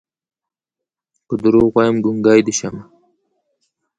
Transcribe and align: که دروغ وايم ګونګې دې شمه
که 1.27 1.35
دروغ 1.43 1.69
وايم 1.75 1.97
ګونګې 2.03 2.41
دې 2.45 2.53
شمه 2.59 2.83